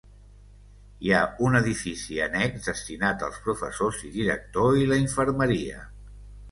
Hi 1.07 1.11
ha 1.17 1.19
un 1.49 1.59
edifici 1.59 2.19
annex 2.27 2.65
destinat 2.73 3.29
als 3.29 3.39
professors 3.49 4.03
i 4.09 4.13
director 4.19 4.83
i 4.85 4.93
la 4.95 5.03
infermeria. 5.09 5.89